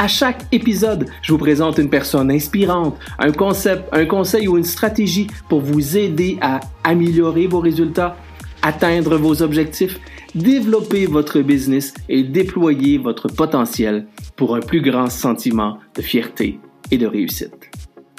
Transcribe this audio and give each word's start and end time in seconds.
À 0.00 0.06
chaque 0.06 0.44
épisode, 0.52 1.06
je 1.22 1.32
vous 1.32 1.38
présente 1.38 1.78
une 1.78 1.90
personne 1.90 2.30
inspirante, 2.30 2.96
un 3.18 3.32
concept, 3.32 3.82
un 3.90 4.06
conseil 4.06 4.46
ou 4.46 4.56
une 4.56 4.62
stratégie 4.62 5.26
pour 5.48 5.60
vous 5.60 5.96
aider 5.96 6.38
à 6.40 6.60
améliorer 6.84 7.48
vos 7.48 7.58
résultats, 7.58 8.16
atteindre 8.62 9.16
vos 9.16 9.42
objectifs, 9.42 9.98
développer 10.36 11.06
votre 11.06 11.40
business 11.40 11.94
et 12.08 12.22
déployer 12.22 12.98
votre 12.98 13.26
potentiel 13.26 14.06
pour 14.36 14.54
un 14.54 14.60
plus 14.60 14.82
grand 14.82 15.10
sentiment 15.10 15.78
de 15.96 16.02
fierté 16.02 16.60
et 16.92 16.96
de 16.96 17.06
réussite. 17.08 17.68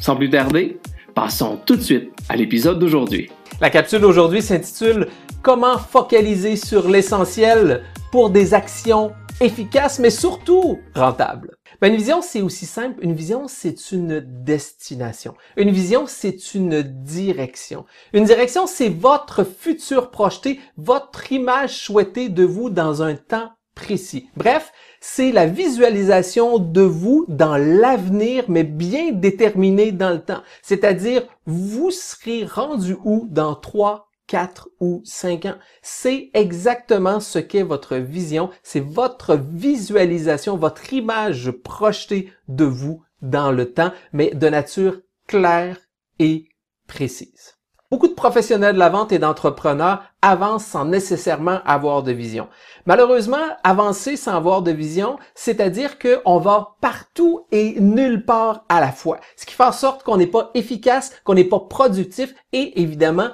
Sans 0.00 0.16
plus 0.16 0.30
tarder, 0.30 0.78
passons 1.14 1.58
tout 1.66 1.76
de 1.76 1.82
suite 1.82 2.10
à 2.30 2.36
l'épisode 2.36 2.78
d'aujourd'hui. 2.78 3.28
La 3.60 3.68
capsule 3.68 4.00
d'aujourd'hui 4.00 4.40
s'intitule 4.40 5.08
Comment 5.42 5.76
focaliser 5.76 6.56
sur 6.56 6.88
l'essentiel 6.88 7.82
pour 8.10 8.30
des 8.30 8.54
actions 8.54 9.12
efficaces 9.40 9.98
mais 9.98 10.10
surtout 10.10 10.78
rentables. 10.94 11.56
Ben, 11.80 11.92
une 11.92 11.98
vision, 11.98 12.22
c'est 12.22 12.40
aussi 12.40 12.64
simple. 12.64 12.98
Une 13.02 13.12
vision, 13.12 13.48
c'est 13.48 13.92
une 13.92 14.20
destination. 14.20 15.34
Une 15.56 15.70
vision, 15.70 16.06
c'est 16.06 16.54
une 16.54 16.82
direction. 16.82 17.84
Une 18.14 18.24
direction, 18.24 18.66
c'est 18.66 18.88
votre 18.88 19.44
futur 19.44 20.10
projeté, 20.10 20.60
votre 20.78 21.32
image 21.32 21.76
souhaitée 21.76 22.30
de 22.30 22.44
vous 22.44 22.70
dans 22.70 23.02
un 23.02 23.14
temps 23.14 23.50
précis. 23.74 24.30
Bref, 24.36 24.72
c'est 25.00 25.32
la 25.32 25.46
visualisation 25.46 26.58
de 26.58 26.80
vous 26.80 27.26
dans 27.28 27.58
l'avenir, 27.58 28.44
mais 28.48 28.64
bien 28.64 29.12
déterminée 29.12 29.92
dans 29.92 30.10
le 30.10 30.22
temps. 30.22 30.42
C'est-à-dire, 30.62 31.22
vous 31.44 31.90
serez 31.90 32.44
rendu 32.44 32.96
où 33.04 33.28
dans 33.30 33.54
trois, 33.54 34.05
4 34.26 34.68
ou 34.80 35.02
5 35.04 35.46
ans. 35.46 35.56
C'est 35.82 36.30
exactement 36.34 37.20
ce 37.20 37.38
qu'est 37.38 37.62
votre 37.62 37.96
vision, 37.96 38.50
c'est 38.62 38.80
votre 38.80 39.36
visualisation, 39.36 40.56
votre 40.56 40.92
image 40.92 41.50
projetée 41.50 42.32
de 42.48 42.64
vous 42.64 43.02
dans 43.22 43.52
le 43.52 43.72
temps, 43.72 43.92
mais 44.12 44.30
de 44.34 44.48
nature 44.48 45.00
claire 45.26 45.78
et 46.18 46.48
précise. 46.86 47.56
Beaucoup 47.88 48.08
de 48.08 48.14
professionnels 48.14 48.74
de 48.74 48.80
la 48.80 48.88
vente 48.88 49.12
et 49.12 49.20
d'entrepreneurs 49.20 50.02
avancent 50.20 50.64
sans 50.64 50.84
nécessairement 50.84 51.60
avoir 51.64 52.02
de 52.02 52.10
vision. 52.10 52.48
Malheureusement, 52.84 53.36
avancer 53.62 54.16
sans 54.16 54.34
avoir 54.34 54.62
de 54.62 54.72
vision, 54.72 55.18
c'est-à-dire 55.36 55.96
qu'on 56.00 56.38
va 56.38 56.74
partout 56.80 57.46
et 57.52 57.80
nulle 57.80 58.24
part 58.24 58.64
à 58.68 58.80
la 58.80 58.90
fois. 58.90 59.20
Ce 59.36 59.46
qui 59.46 59.54
fait 59.54 59.62
en 59.62 59.70
sorte 59.70 60.02
qu'on 60.02 60.16
n'est 60.16 60.26
pas 60.26 60.50
efficace, 60.54 61.12
qu'on 61.22 61.34
n'est 61.34 61.44
pas 61.44 61.60
productif 61.60 62.34
et 62.52 62.82
évidemment 62.82 63.30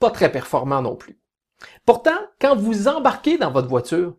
pas 0.00 0.10
très 0.10 0.32
performant 0.32 0.82
non 0.82 0.96
plus. 0.96 1.20
Pourtant, 1.86 2.18
quand 2.40 2.56
vous 2.56 2.88
embarquez 2.88 3.38
dans 3.38 3.52
votre 3.52 3.68
voiture, 3.68 4.16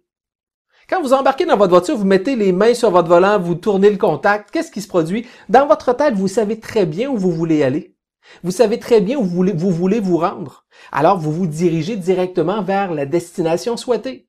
quand 0.88 1.02
vous 1.02 1.14
embarquez 1.14 1.46
dans 1.46 1.58
votre 1.58 1.72
voiture, 1.72 1.98
vous 1.98 2.06
mettez 2.06 2.36
les 2.36 2.52
mains 2.52 2.74
sur 2.74 2.92
votre 2.92 3.08
volant, 3.08 3.40
vous 3.40 3.56
tournez 3.56 3.90
le 3.90 3.98
contact, 3.98 4.52
qu'est-ce 4.52 4.72
qui 4.72 4.82
se 4.82 4.88
produit? 4.88 5.26
Dans 5.50 5.68
votre 5.68 5.94
tête, 5.94 6.16
vous 6.16 6.28
savez 6.28 6.60
très 6.60 6.86
bien 6.86 7.10
où 7.10 7.18
vous 7.18 7.32
voulez 7.32 7.64
aller. 7.64 7.96
Vous 8.44 8.52
savez 8.52 8.78
très 8.78 9.02
bien 9.02 9.18
où 9.18 9.24
vous 9.24 9.72
voulez 9.72 10.00
vous, 10.00 10.18
rendre. 10.18 10.66
Alors, 10.92 11.18
vous 11.18 11.32
vous 11.32 11.48
dirigez 11.48 11.96
directement 11.96 12.62
vers 12.62 12.94
la 12.94 13.06
destination 13.06 13.78
souhaitée. 13.78 14.28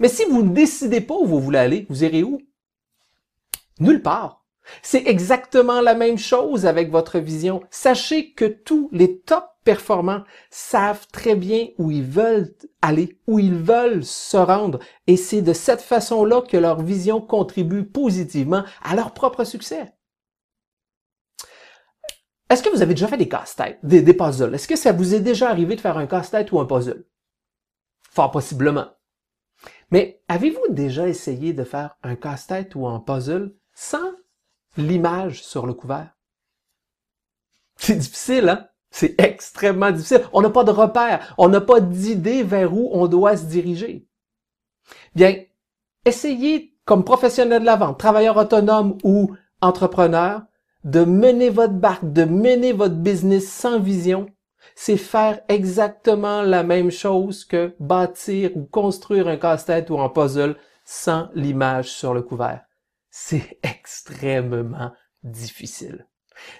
Mais 0.00 0.08
si 0.08 0.24
vous 0.24 0.42
ne 0.42 0.54
décidez 0.54 1.00
pas 1.00 1.14
où 1.14 1.26
vous 1.26 1.40
voulez 1.40 1.58
aller, 1.58 1.86
vous 1.90 2.04
irez 2.04 2.22
où? 2.22 2.40
Nulle 3.80 4.02
part. 4.02 4.44
C'est 4.82 5.06
exactement 5.06 5.80
la 5.80 5.94
même 5.94 6.18
chose 6.18 6.64
avec 6.64 6.90
votre 6.90 7.18
vision. 7.18 7.62
Sachez 7.70 8.32
que 8.32 8.46
tous 8.46 8.88
les 8.92 9.18
top 9.18 9.44
performants 9.64 10.22
savent 10.50 11.06
très 11.12 11.34
bien 11.34 11.68
où 11.78 11.90
ils 11.90 12.04
veulent 12.04 12.54
aller, 12.82 13.18
où 13.26 13.38
ils 13.38 13.54
veulent 13.54 14.04
se 14.04 14.36
rendre. 14.36 14.78
Et 15.06 15.16
c'est 15.16 15.42
de 15.42 15.52
cette 15.52 15.80
façon-là 15.80 16.42
que 16.42 16.56
leur 16.56 16.82
vision 16.82 17.20
contribue 17.20 17.84
positivement 17.84 18.64
à 18.82 18.94
leur 18.94 19.12
propre 19.14 19.44
succès. 19.44 19.92
Est-ce 22.50 22.62
que 22.62 22.68
vous 22.68 22.82
avez 22.82 22.94
déjà 22.94 23.08
fait 23.08 23.16
des 23.16 23.28
casse-têtes, 23.28 23.78
des, 23.82 24.14
puzzles? 24.14 24.54
Est-ce 24.54 24.68
que 24.68 24.76
ça 24.76 24.92
vous 24.92 25.14
est 25.14 25.20
déjà 25.20 25.48
arrivé 25.48 25.76
de 25.76 25.80
faire 25.80 25.98
un 25.98 26.06
casse-tête 26.06 26.52
ou 26.52 26.60
un 26.60 26.66
puzzle? 26.66 27.04
Fort 28.10 28.30
possiblement. 28.30 28.88
Mais 29.90 30.22
avez-vous 30.28 30.68
déjà 30.70 31.08
essayé 31.08 31.52
de 31.52 31.64
faire 31.64 31.96
un 32.02 32.16
casse-tête 32.16 32.74
ou 32.74 32.86
un 32.86 33.00
puzzle 33.00 33.54
sans 33.72 34.12
l'image 34.76 35.42
sur 35.42 35.66
le 35.66 35.74
couvert? 35.74 36.14
C'est 37.76 37.96
difficile, 37.96 38.48
hein? 38.48 38.68
C'est 38.96 39.20
extrêmement 39.20 39.90
difficile. 39.90 40.22
On 40.32 40.40
n'a 40.40 40.50
pas 40.50 40.62
de 40.62 40.70
repère. 40.70 41.34
On 41.36 41.48
n'a 41.48 41.60
pas 41.60 41.80
d'idée 41.80 42.44
vers 42.44 42.72
où 42.72 42.90
on 42.92 43.08
doit 43.08 43.36
se 43.36 43.46
diriger. 43.46 44.06
Bien, 45.16 45.34
essayez, 46.04 46.76
comme 46.84 47.02
professionnel 47.02 47.62
de 47.62 47.66
la 47.66 47.74
vente, 47.74 47.98
travailleur 47.98 48.36
autonome 48.36 48.96
ou 49.02 49.34
entrepreneur, 49.60 50.42
de 50.84 51.04
mener 51.04 51.50
votre 51.50 51.72
barque, 51.72 52.12
de 52.12 52.22
mener 52.22 52.72
votre 52.72 52.94
business 52.94 53.50
sans 53.50 53.80
vision. 53.80 54.26
C'est 54.76 54.96
faire 54.96 55.40
exactement 55.48 56.42
la 56.42 56.62
même 56.62 56.92
chose 56.92 57.44
que 57.44 57.74
bâtir 57.80 58.56
ou 58.56 58.62
construire 58.62 59.26
un 59.26 59.38
casse-tête 59.38 59.90
ou 59.90 59.98
un 59.98 60.08
puzzle 60.08 60.54
sans 60.84 61.30
l'image 61.34 61.90
sur 61.90 62.14
le 62.14 62.22
couvert. 62.22 62.62
C'est 63.10 63.58
extrêmement 63.64 64.92
difficile. 65.24 66.06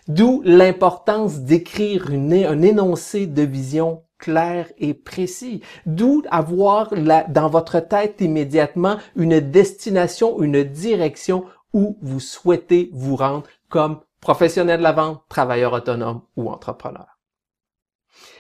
D'où 0.09 0.43
l'importance 0.45 1.41
d'écrire 1.41 2.11
un 2.11 2.63
énoncé 2.63 3.27
de 3.27 3.43
vision 3.43 4.03
clair 4.19 4.69
et 4.79 4.95
précis. 4.95 5.61
D'où 5.85 6.23
avoir 6.31 6.91
dans 7.29 7.49
votre 7.49 7.81
tête 7.81 8.21
immédiatement 8.21 8.97
une 9.17 9.41
destination, 9.41 10.43
une 10.43 10.63
direction 10.63 11.45
où 11.75 11.99
vous 12.01 12.21
souhaitez 12.21 12.91
vous 12.93 13.17
rendre 13.17 13.45
comme 13.69 14.01
professionnel 14.21 14.79
de 14.79 14.83
la 14.83 14.93
vente, 14.93 15.23
travailleur 15.29 15.75
autonome 15.75 16.23
ou 16.37 16.49
entrepreneur. 16.49 17.19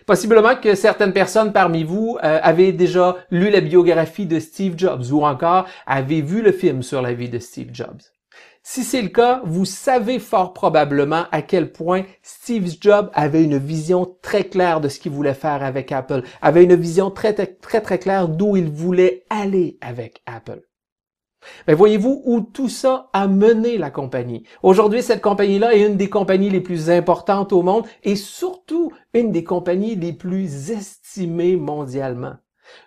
Possiblement 0.06 0.56
que 0.56 0.74
certaines 0.74 1.12
personnes 1.12 1.52
parmi 1.52 1.84
vous 1.84 2.16
euh, 2.22 2.38
avaient 2.42 2.72
déjà 2.72 3.16
lu 3.30 3.50
la 3.50 3.60
biographie 3.60 4.26
de 4.26 4.38
Steve 4.38 4.74
Jobs 4.78 5.10
ou 5.12 5.24
encore 5.24 5.66
avaient 5.86 6.20
vu 6.20 6.42
le 6.42 6.52
film 6.52 6.82
sur 6.82 7.02
la 7.02 7.12
vie 7.12 7.28
de 7.28 7.38
Steve 7.38 7.70
Jobs. 7.72 8.00
Si 8.66 8.82
c'est 8.82 9.02
le 9.02 9.10
cas, 9.10 9.42
vous 9.44 9.66
savez 9.66 10.19
fort 10.19 10.54
probablement 10.54 11.26
à 11.32 11.42
quel 11.42 11.70
point 11.70 12.04
Steve 12.22 12.72
Jobs 12.80 13.10
avait 13.12 13.44
une 13.44 13.58
vision 13.58 14.16
très 14.22 14.44
claire 14.44 14.80
de 14.80 14.88
ce 14.88 14.98
qu'il 14.98 15.12
voulait 15.12 15.34
faire 15.34 15.62
avec 15.62 15.92
Apple, 15.92 16.22
avait 16.41 16.64
une 16.64 16.75
vision 16.75 17.10
très 17.10 17.34
très 17.34 17.82
très, 17.82 17.98
claire 17.98 18.26
d'où 18.26 18.56
il 18.56 18.70
voulait 18.70 19.26
aller 19.28 19.76
avec 19.82 20.22
Apple. 20.25 20.62
Mais 21.69 21.75
voyez-vous 21.75 22.22
où 22.25 22.41
tout 22.41 22.70
ça 22.70 23.10
a 23.12 23.28
mené 23.28 23.76
la 23.76 23.91
compagnie. 23.91 24.44
Aujourd'hui, 24.62 25.02
cette 25.02 25.20
compagnie-là 25.20 25.75
est 25.75 25.86
une 25.86 25.98
des 25.98 26.08
compagnies 26.08 26.48
les 26.48 26.62
plus 26.62 26.88
importantes 26.88 27.52
au 27.52 27.60
monde 27.60 27.84
et 28.02 28.16
surtout 28.16 28.92
une 29.12 29.31
des 29.31 29.44
compagnies 29.44 29.94
les 29.94 30.14
plus 30.14 30.70
estimées 30.70 31.56
mondialement. 31.56 32.36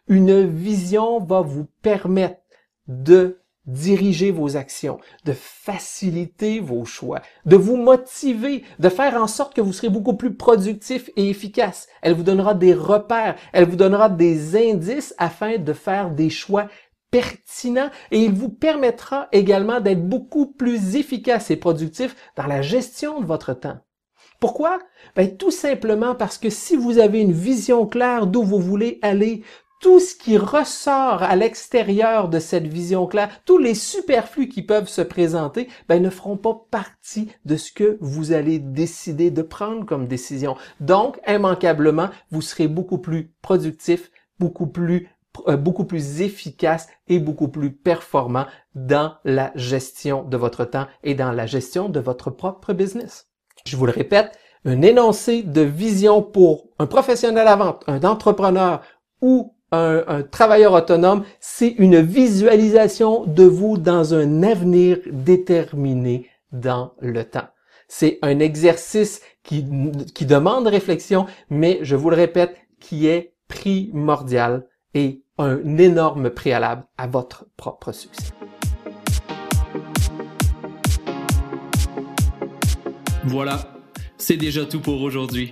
Une 0.08 0.44
vision 0.44 1.20
va 1.20 1.42
vous 1.42 1.68
permettre 1.84 2.42
de 2.88 3.42
diriger 3.68 4.32
vos 4.32 4.58
actions, 4.58 5.00
de 5.26 5.34
faciliter 5.34 6.60
vos 6.60 6.86
choix, 6.86 7.22
de 7.46 7.58
vous 7.58 7.78
motiver, 7.78 8.64
de 8.80 8.90
faire 8.90 9.22
en 9.22 9.28
sorte 9.28 9.54
que 9.54 9.62
vous 9.62 9.74
serez 9.74 9.90
beaucoup 9.90 10.16
plus 10.16 10.34
productif 10.34 11.10
et 11.16 11.30
efficace. 11.30 11.88
Elle 12.02 12.14
vous 12.14 12.24
donnera 12.24 12.54
des 12.54 12.74
repères, 12.74 13.36
elle 13.54 13.70
vous 13.70 13.76
donnera 13.76 14.10
des 14.10 14.56
indices 14.56 15.14
afin 15.18 15.58
de 15.58 15.74
faire 15.74 16.12
des 16.12 16.30
choix 16.30 16.68
pertinents 17.12 17.90
et 18.12 18.24
il 18.24 18.34
vous 18.34 18.50
permettra 18.50 19.28
également 19.32 19.80
d'être 19.80 20.08
beaucoup 20.08 20.48
plus 20.48 20.96
efficace 20.96 21.52
et 21.52 21.56
productif 21.58 22.16
dans 22.36 22.48
la 22.48 22.62
gestion 22.62 23.22
de 23.22 23.26
votre 23.26 23.54
temps. 23.54 23.80
Pourquoi? 24.40 24.80
Ben, 25.16 25.36
tout 25.36 25.52
simplement 25.52 26.14
parce 26.14 26.38
que 26.38 26.50
si 26.50 26.76
vous 26.76 27.00
avez 27.00 27.22
une 27.22 27.32
vision 27.32 27.88
claire 27.88 28.28
d'où 28.28 28.44
vous 28.44 28.60
voulez 28.60 29.00
aller, 29.02 29.44
tout 29.80 30.00
ce 30.00 30.16
qui 30.16 30.38
ressort 30.38 31.24
à 31.24 31.36
l'extérieur 31.36 32.30
de 32.30 32.40
cette 32.40 32.68
vision 32.68 33.06
claire, 33.08 33.30
tous 33.46 33.58
les 33.58 33.76
superflus 33.76 34.50
qui 34.50 34.62
peuvent 34.62 34.90
se 34.90 35.02
présenter, 35.02 35.68
ben, 35.88 36.02
ne 36.02 36.10
feront 36.10 36.38
pas 36.38 36.66
partie 36.72 37.30
de 37.46 37.58
ce 37.58 37.72
que 37.72 37.98
vous 38.02 38.32
allez 38.32 38.60
décider 38.60 39.32
de 39.32 39.42
prendre 39.42 39.86
comme 39.86 40.08
décision. 40.08 40.56
Donc, 40.80 41.20
immanquablement, 41.28 42.10
vous 42.32 42.42
serez 42.42 42.68
beaucoup 42.68 42.98
plus 42.98 43.34
productif, 43.42 44.12
beaucoup 44.40 44.68
plus 44.68 45.10
euh, 45.48 45.58
beaucoup 45.58 45.86
plus 45.86 46.22
efficace 46.22 46.88
et 47.08 47.20
beaucoup 47.20 47.48
plus 47.48 47.72
performant 47.72 48.48
dans 48.74 49.14
la 49.24 49.52
gestion 49.54 50.24
de 50.24 50.36
votre 50.36 50.66
temps 50.66 50.88
et 51.04 51.14
dans 51.14 51.32
la 51.32 51.46
gestion 51.46 51.90
de 51.90 52.00
votre 52.00 52.32
propre 52.32 52.74
business. 52.74 53.28
Je 53.66 53.78
vous 53.78 53.86
le 53.86 53.92
répète, 53.92 54.32
un 54.66 54.82
énoncé 54.82 55.44
de 55.44 55.62
vision 55.62 56.24
pour 56.24 56.70
un 56.80 56.88
professionnel 56.88 57.48
à 57.48 57.56
vente, 57.56 57.84
un 57.88 58.04
entrepreneur 58.04 58.82
ou 59.22 59.56
un, 59.72 60.24
travailleur 60.24 60.74
autonome, 60.74 61.24
c'est 61.40 61.76
une 61.78 62.02
visualisation 62.02 63.26
de 63.26 63.44
vous 63.44 63.78
dans 63.78 64.14
un 64.14 64.44
avenir 64.44 65.00
déterminé 65.12 66.30
dans 66.52 66.94
le 67.00 67.24
temps. 67.24 67.48
C'est 67.88 68.20
un 68.22 68.40
exercice 68.40 69.22
qui, 69.44 69.66
qui 70.14 70.26
demande 70.26 70.68
réflexion, 70.68 71.26
mais 71.50 71.80
je 71.82 71.96
vous 71.96 72.10
le 72.10 72.16
répète, 72.16 72.56
qui 72.80 73.08
est 73.08 73.34
primordial 73.48 74.68
et 74.94 75.22
un 75.38 75.78
énorme 75.78 76.30
préalable 76.30 76.86
à 76.98 77.08
votre 77.08 77.46
propre 77.58 77.92
succès. 77.92 78.34
Voilà, 83.26 83.60
c'est 84.18 84.38
déjà 84.38 84.66
tout 84.66 84.80
pour 84.80 85.02
aujourd'hui. 85.02 85.52